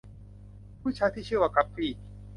[0.03, 1.91] เด็กผู้ชายที่ชื่อว่า กั๊ปปี้